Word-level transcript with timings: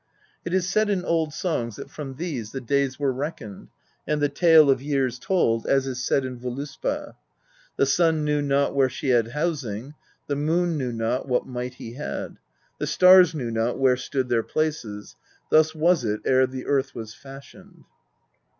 It 0.43 0.51
is 0.51 0.67
said 0.67 0.89
in 0.89 1.05
old 1.05 1.31
songs, 1.31 1.75
that 1.75 1.91
from 1.91 2.15
these 2.15 2.53
the 2.53 2.59
days 2.59 2.99
were 2.99 3.13
reck 3.13 3.37
oned, 3.37 3.67
and 4.07 4.19
the 4.19 4.29
tale 4.29 4.71
of 4.71 4.81
years 4.81 5.19
told, 5.19 5.67
as 5.67 5.85
is 5.85 6.03
said 6.03 6.25
in 6.25 6.39
Voluspa: 6.39 7.13
The 7.75 7.85
sun 7.85 8.23
knew 8.25 8.41
not 8.41 8.73
where 8.73 8.89
she 8.89 9.09
had 9.09 9.33
housing; 9.33 9.93
The 10.25 10.35
moon 10.35 10.75
knew 10.75 10.91
not 10.91 11.27
what 11.27 11.45
might 11.45 11.75
he 11.75 11.93
had; 11.93 12.39
The 12.79 12.87
stars 12.87 13.35
knew 13.35 13.51
not 13.51 13.77
where 13.77 13.95
stood 13.95 14.27
their 14.27 14.41
places. 14.41 15.17
Thus 15.51 15.75
was 15.75 16.03
it 16.03 16.21
ere 16.25 16.47
the 16.47 16.65
earth 16.65 16.95
was 16.95 17.13
fashioned." 17.13 17.83